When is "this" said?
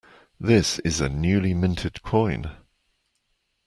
0.39-0.79